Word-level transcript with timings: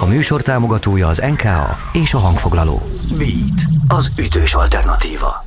A 0.00 0.06
műsor 0.06 0.42
támogatója 0.42 1.06
az 1.06 1.22
NKA 1.30 1.76
és 1.92 2.14
a 2.14 2.18
hangfoglaló. 2.18 2.80
Beat, 3.16 3.60
az 3.88 4.10
ütős 4.18 4.54
alternatíva. 4.54 5.44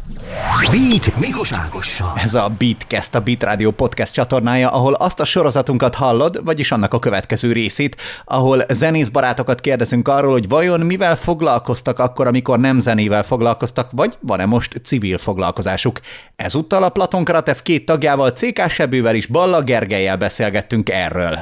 Beat 0.71 1.20
Mikos 1.20 1.52
Ágossal. 1.52 2.13
Ez 2.15 2.33
a 2.33 2.52
Beatcast, 2.58 3.16
a 3.16 3.20
Beat 3.20 3.44
Radio 3.44 3.71
podcast 3.71 4.13
csatornája, 4.13 4.70
ahol 4.70 4.94
azt 4.94 5.20
a 5.20 5.26
sorozatunkat 5.26 5.96
hallod, 5.96 6.42
vagyis 6.46 6.71
annak 6.71 6.94
a 6.94 7.00
következő 7.00 7.52
részét, 7.52 8.02
ahol 8.26 8.66
zenész 8.70 9.10
barátokat 9.10 9.61
kérdezünk 9.61 10.07
arról, 10.07 10.31
hogy 10.31 10.47
vajon 10.47 10.79
mivel 10.79 11.15
foglalkoztak 11.15 11.99
akkor, 11.99 12.27
amikor 12.27 12.59
nem 12.59 12.79
zenével 12.79 13.23
foglalkoztak, 13.23 13.89
vagy 13.91 14.17
van-e 14.20 14.45
most 14.45 14.81
civil 14.83 15.17
foglalkozásuk. 15.17 15.99
Ezúttal 16.35 16.83
a 16.83 16.89
Platon 16.89 17.23
Karatev 17.23 17.57
két 17.57 17.85
tagjával, 17.85 18.31
CK 18.31 18.70
Sebővel 18.70 19.15
és 19.15 19.25
Balla 19.25 19.61
Gergelyel 19.61 20.17
beszélgettünk 20.17 20.89
erről. 20.89 21.39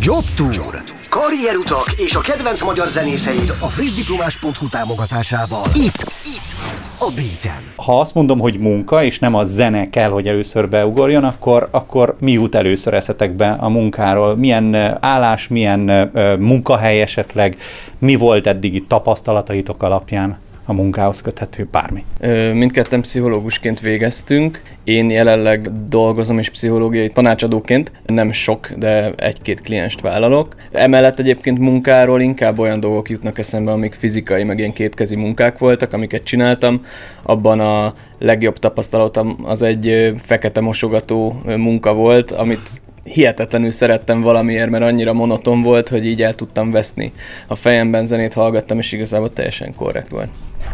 Job 0.00 0.24
Tour. 0.36 0.82
Karrierutak 1.28 1.92
és 1.96 2.14
a 2.14 2.20
kedvenc 2.20 2.62
magyar 2.62 2.88
zenészeid 2.88 3.50
a 3.60 3.66
frissdiplomás.hu 3.66 4.68
támogatásával. 4.68 5.62
Itt, 5.74 6.02
itt, 6.24 6.52
a 6.98 7.10
Béten. 7.16 7.62
Ha 7.76 8.00
azt 8.00 8.14
mondom, 8.14 8.38
hogy 8.38 8.58
munka, 8.58 9.04
és 9.04 9.18
nem 9.18 9.34
a 9.34 9.44
zene 9.44 9.90
kell, 9.90 10.10
hogy 10.10 10.26
először 10.26 10.68
beugorjon, 10.68 11.24
akkor, 11.24 11.68
akkor 11.70 12.16
mi 12.20 12.32
jut 12.32 12.54
először 12.54 12.94
eszetekbe 12.94 13.56
a 13.60 13.68
munkáról? 13.68 14.36
Milyen 14.36 14.74
állás, 15.00 15.48
milyen 15.48 16.10
munkahely 16.38 17.00
esetleg, 17.00 17.58
mi 17.98 18.14
volt 18.14 18.46
eddigi 18.46 18.82
tapasztalataitok 18.82 19.82
alapján 19.82 20.38
a 20.68 20.72
munkához 20.72 21.20
köthető 21.20 21.68
bármi? 21.70 22.04
Mindketten 22.52 23.00
pszichológusként 23.00 23.80
végeztünk. 23.80 24.62
Én 24.84 25.10
jelenleg 25.10 25.88
dolgozom 25.88 26.38
és 26.38 26.50
pszichológiai 26.50 27.08
tanácsadóként. 27.08 27.92
Nem 28.06 28.32
sok, 28.32 28.70
de 28.76 29.12
egy-két 29.16 29.60
klienst 29.60 30.00
vállalok. 30.00 30.56
Emellett 30.72 31.18
egyébként 31.18 31.58
munkáról 31.58 32.20
inkább 32.20 32.58
olyan 32.58 32.80
dolgok 32.80 33.10
jutnak 33.10 33.38
eszembe, 33.38 33.72
amik 33.72 33.94
fizikai, 33.94 34.44
meg 34.44 34.58
ilyen 34.58 34.72
kétkezi 34.72 35.16
munkák 35.16 35.58
voltak, 35.58 35.92
amiket 35.92 36.22
csináltam. 36.22 36.84
Abban 37.22 37.60
a 37.60 37.94
legjobb 38.18 38.58
tapasztalatom 38.58 39.36
az 39.44 39.62
egy 39.62 40.14
fekete 40.22 40.60
mosogató 40.60 41.40
munka 41.56 41.94
volt, 41.94 42.30
amit 42.30 42.68
hihetetlenül 43.04 43.70
szerettem 43.70 44.20
valamiért, 44.20 44.70
mert 44.70 44.84
annyira 44.84 45.12
monoton 45.12 45.62
volt, 45.62 45.88
hogy 45.88 46.06
így 46.06 46.22
el 46.22 46.34
tudtam 46.34 46.70
veszni. 46.70 47.12
A 47.46 47.54
fejemben 47.54 48.06
zenét 48.06 48.32
hallgattam, 48.32 48.78
és 48.78 48.92
igazából 48.92 49.32
teljesen 49.32 49.74
korrekt 49.74 50.08
volt. 50.08 50.28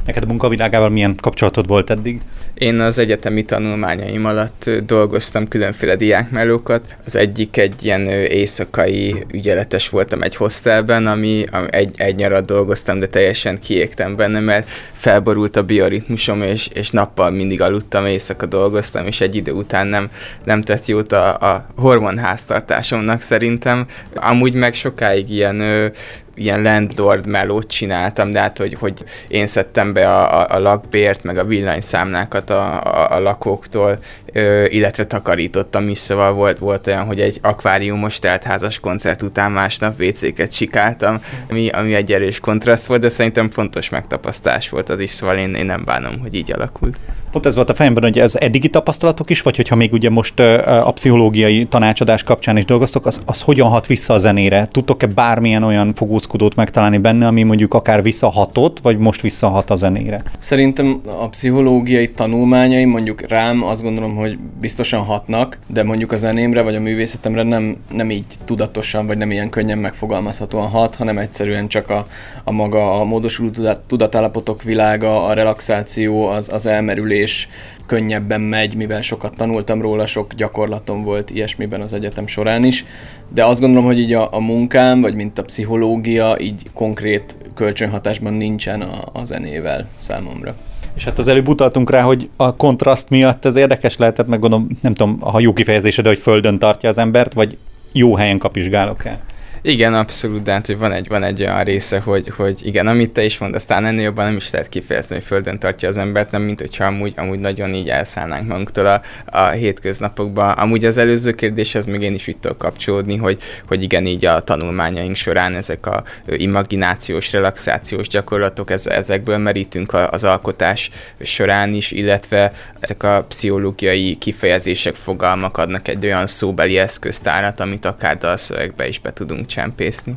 Neked 0.07 0.23
a 0.23 0.27
munkavilágával 0.27 0.89
milyen 0.89 1.17
kapcsolatod 1.21 1.67
volt 1.67 1.91
eddig? 1.91 2.21
Én 2.55 2.81
az 2.81 2.99
egyetemi 2.99 3.45
tanulmányaim 3.45 4.25
alatt 4.25 4.71
dolgoztam 4.87 5.49
különféle 5.49 5.97
diákmelókat. 5.97 6.95
Az 7.05 7.17
egyik 7.17 7.57
egy 7.57 7.85
ilyen 7.85 8.07
éjszakai 8.09 9.25
ügyeletes 9.33 9.89
voltam 9.89 10.23
egy 10.23 10.37
hostelben, 10.37 11.07
ami, 11.07 11.45
egy, 11.71 11.95
egy 11.97 12.15
nyarat 12.15 12.45
dolgoztam, 12.45 12.99
de 12.99 13.07
teljesen 13.07 13.61
kiégtem 13.61 14.17
benne, 14.17 14.41
mert 14.41 14.69
felborult 14.93 15.57
a 15.57 15.63
bioritmusom, 15.63 16.43
és, 16.43 16.69
és 16.73 16.91
nappal 16.91 17.31
mindig 17.31 17.61
aludtam, 17.61 18.07
éjszaka 18.07 18.47
dolgoztam, 18.47 19.07
és 19.07 19.21
egy 19.21 19.35
idő 19.35 19.53
után 19.53 19.87
nem, 19.87 20.11
nem 20.45 20.63
tett 20.63 20.87
jót 20.87 21.13
a, 21.13 21.53
a 21.53 21.67
hormonháztartásomnak 21.77 23.21
szerintem. 23.21 23.87
Amúgy 24.15 24.55
meg 24.55 24.75
sokáig 24.75 25.31
ilyen 25.31 25.93
ilyen 26.35 26.63
landlord 26.63 27.27
melót 27.27 27.67
csináltam, 27.67 28.31
de 28.31 28.41
hát, 28.41 28.59
hogy, 28.59 28.77
hogy 28.81 29.05
én 29.29 29.47
szedtem 29.47 29.93
be 29.93 30.15
a, 30.15 30.41
a, 30.41 30.55
a 30.55 30.59
lakbért, 30.59 31.23
meg 31.23 31.39
a 31.39 31.45
villanyszámlákat 31.45 32.51
a, 32.51 32.83
a, 32.83 33.11
a 33.11 33.21
lakóktól, 33.21 33.99
ö, 34.33 34.65
illetve 34.65 35.07
takarítottam 35.07 35.89
is, 35.89 35.99
szóval 35.99 36.33
volt, 36.33 36.59
volt 36.59 36.87
olyan, 36.87 37.05
hogy 37.05 37.21
egy 37.21 37.39
akváriumos 37.43 38.19
teltházas 38.19 38.81
koncert 38.81 39.23
után 39.23 39.53
másnap 39.53 40.01
WC-ket 40.01 40.53
sikáltam, 40.53 41.21
ami, 41.51 41.69
ami 41.69 41.95
egy 41.95 42.13
erős 42.13 42.41
kontraszt 42.41 42.87
volt, 42.87 43.01
de 43.01 43.09
szerintem 43.09 43.51
fontos 43.51 43.89
megtapasztás 43.89 44.69
volt 44.69 44.89
az 44.89 45.01
is, 45.01 45.11
szóval 45.11 45.37
én, 45.37 45.55
én 45.55 45.67
nem 45.67 45.83
bánom, 45.85 46.21
hogy 46.21 46.35
így 46.35 46.53
alakult. 46.53 46.99
Pont 47.35 47.47
ez 47.47 47.55
volt 47.55 47.71
a 47.71 47.75
fejemben, 47.75 48.03
hogy 48.03 48.19
ez 48.19 48.37
eddigi 48.37 48.69
tapasztalatok 48.69 49.31
is, 49.31 49.43
vagy 49.43 49.57
hogyha 49.57 49.75
még 49.75 49.93
ugye 49.93 50.11
most 50.11 50.41
a 50.41 50.93
pszichológiai 50.95 51.65
tanácsadás 51.65 52.23
kapcsán 52.23 52.57
is 52.57 52.65
dolgoztok, 52.65 53.07
az, 53.07 53.23
az 53.25 53.41
hogyan 53.41 53.69
hat 53.69 53.87
vissza 53.87 54.15
a 54.15 54.19
zenére? 54.19 54.69
Tudtok-e 54.71 55.07
bármilyen 55.07 55.63
olyan 55.63 55.95
fogózkodót 56.25 56.57
megtalálni 56.57 56.99
benne, 56.99 57.27
ami 57.27 57.43
mondjuk 57.43 57.75
akár 57.75 58.03
visszahatott, 58.03 58.79
vagy 58.81 58.99
most 58.99 59.21
visszahat 59.21 59.71
a 59.71 59.75
zenére? 59.75 60.23
Szerintem 60.39 61.01
a 61.21 61.29
pszichológiai 61.29 62.11
tanulmányaim 62.11 62.91
mondjuk 62.91 63.29
rám 63.29 63.63
azt 63.63 63.83
gondolom, 63.83 64.17
hogy 64.17 64.39
biztosan 64.61 65.01
hatnak, 65.01 65.59
de 65.67 65.83
mondjuk 65.83 66.13
a 66.13 66.17
zenémre 66.17 66.63
vagy 66.63 66.75
a 66.75 66.81
művészetemre 66.81 67.43
nem, 67.43 67.77
nem 67.93 68.11
így 68.11 68.25
tudatosan, 68.45 69.07
vagy 69.07 69.17
nem 69.17 69.31
ilyen 69.31 69.51
könnyen 69.51 69.79
megfogalmazhatóan 69.79 70.69
hat, 70.69 70.95
hanem 70.95 71.19
egyszerűen 71.19 71.69
csak 71.69 71.91
a, 71.91 72.07
a 72.45 72.51
maga 72.51 73.01
a 73.01 73.05
módosuló 73.05 73.51
tudat, 73.51 73.81
tudatállapotok 73.87 74.63
világa, 74.63 75.25
a 75.27 75.33
relaxáció, 75.33 76.27
az, 76.27 76.49
az 76.53 76.67
elmerülés 76.67 77.49
könnyebben 77.87 78.41
megy, 78.41 78.75
mivel 78.75 79.03
sokat 79.03 79.37
tanultam 79.37 79.81
róla, 79.81 80.07
sok 80.07 80.35
gyakorlatom 80.35 81.03
volt 81.03 81.31
ilyesmiben 81.31 81.81
az 81.81 81.93
egyetem 81.93 82.27
során 82.27 82.65
is, 82.65 82.85
de 83.29 83.45
azt 83.45 83.61
gondolom, 83.61 83.85
hogy 83.85 83.99
így 83.99 84.13
a, 84.13 84.29
a 84.33 84.41
munkám, 84.41 85.01
vagy 85.01 85.15
mint 85.15 85.39
a 85.39 85.43
pszichológia, 85.43 86.37
így 86.41 86.63
konkrét 86.73 87.37
kölcsönhatásban 87.55 88.33
nincsen 88.33 88.81
a, 88.81 89.01
a 89.13 89.25
zenével 89.25 89.89
számomra. 89.97 90.55
És 90.95 91.05
hát 91.05 91.19
az 91.19 91.27
előbb 91.29 91.49
utaltunk 91.49 91.91
rá, 91.91 92.03
hogy 92.03 92.31
a 92.37 92.57
kontraszt 92.57 93.09
miatt 93.09 93.45
ez 93.45 93.57
érdekes 93.57 93.97
lehetett, 93.97 94.27
meg 94.27 94.41
gondolom, 94.41 94.69
nem 94.81 94.95
tudom, 94.95 95.21
ha 95.21 95.41
jó 95.41 95.53
kifejezése, 95.53 96.03
de 96.03 96.09
hogy 96.09 96.19
földön 96.19 96.59
tartja 96.59 96.89
az 96.89 96.99
embert, 96.99 97.33
vagy 97.33 97.59
jó 97.93 98.17
helyen 98.17 98.39
kapizsgálok 98.39 99.05
el. 99.05 99.21
Igen, 99.67 99.95
abszolút, 99.95 100.43
de 100.43 100.53
hát, 100.53 100.67
hogy 100.67 100.79
van 100.79 100.93
egy, 100.93 101.09
van 101.09 101.23
egy 101.23 101.41
olyan 101.41 101.65
része, 101.65 102.01
hogy, 102.01 102.33
hogy 102.37 102.67
igen, 102.67 102.87
amit 102.87 103.11
te 103.11 103.25
is 103.25 103.39
mondasz, 103.39 103.65
talán 103.65 103.87
ennél 103.87 104.03
jobban 104.03 104.25
nem 104.25 104.37
is 104.37 104.51
lehet 104.51 104.69
kifejezni, 104.69 105.15
hogy 105.15 105.25
földön 105.25 105.59
tartja 105.59 105.89
az 105.89 105.97
embert, 105.97 106.31
nem 106.31 106.43
mint 106.43 106.61
hogyha 106.61 106.85
amúgy, 106.85 107.13
amúgy 107.17 107.39
nagyon 107.39 107.75
így 107.75 107.89
elszállnánk 107.89 108.49
magunktól 108.49 108.87
a, 108.87 109.03
a 109.25 109.49
hétköznapokban. 109.49 110.51
Amúgy 110.51 110.85
az 110.85 110.99
előző 110.99 111.33
kérdéshez 111.33 111.87
még 111.87 112.01
én 112.01 112.15
is 112.15 112.29
úgy 112.29 112.37
tudok 112.37 112.59
kapcsolódni, 112.59 113.17
hogy, 113.17 113.41
hogy 113.69 113.83
igen, 113.83 114.07
így 114.07 114.25
a 114.25 114.45
tanulmányaink 114.45 115.17
során 115.17 115.55
ezek 115.55 115.87
a 115.87 116.05
imaginációs, 116.27 117.33
relaxációs 117.33 118.09
gyakorlatok, 118.09 118.71
ez, 118.71 118.87
ezekből 118.87 119.39
merítünk 119.39 119.93
a, 119.93 120.11
az 120.11 120.25
alkotás 120.25 120.91
során 121.21 121.73
is, 121.73 121.91
illetve 121.91 122.53
ezek 122.81 123.03
a 123.03 123.25
pszichológiai 123.29 124.17
kifejezések, 124.19 124.95
fogalmak 124.95 125.59
adnak 125.59 125.89
egy 125.89 126.05
olyan 126.05 126.27
szóbeli 126.27 126.79
eszköztárat, 126.79 127.61
amit 127.61 127.85
akár 127.85 128.19
dalszövegbe 128.19 128.89
is 128.89 128.99
be 128.99 129.13
tudunk 129.13 129.53
csempészni. 129.55 130.15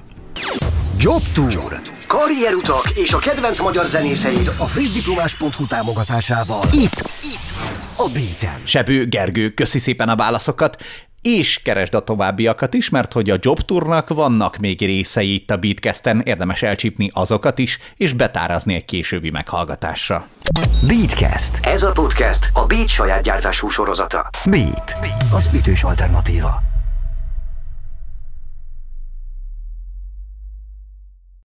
Job 1.00 1.22
Tour. 1.34 1.80
Karrierutak 2.08 2.90
és 2.94 3.14
a 3.14 3.18
kedvenc 3.18 3.59
magyar 3.59 3.86
zenészeid 3.86 4.48
a 4.58 4.66
frissdiplomás.hu 4.66 5.68
támogatásával. 5.68 6.62
Itt, 6.72 7.00
itt, 7.24 7.50
a 7.97 8.09
Béten. 8.14 8.62
Sebő 8.64 9.06
Gergő, 9.06 9.50
köszi 9.50 9.80
szépen 9.80 10.09
a 10.09 10.16
válaszokat, 10.16 10.84
és 11.22 11.62
keresd 11.64 11.94
a 11.94 12.03
továbbiakat 12.03 12.74
is, 12.74 12.90
mert 12.90 13.14
hogy 13.14 13.30
a 13.30 13.38
Job 13.40 13.62
Tournak 13.62 14.09
vannak 14.09 14.58
még 14.58 14.80
részei 14.80 15.34
itt 15.34 15.52
a 15.52 15.58
Beatcasten, 15.58 16.22
érdemes 16.26 16.62
elcsípni 16.62 17.12
azokat 17.14 17.59
is, 17.59 17.80
és 17.96 18.14
betárazni 18.14 18.76
egy 18.76 18.86
későbbi 18.86 19.30
meghallgatásra. 19.30 20.28
Beatcast. 20.88 21.66
Ez 21.66 21.84
a 21.84 21.92
podcast 21.92 22.50
a 22.53 22.66
Beat 22.66 22.88
saját 22.88 23.24
gyártású 23.24 23.68
sorozata. 23.68 24.30
Beat, 24.46 24.97
az 25.31 25.50
ütős 25.53 25.84
alternatíva. 25.84 26.77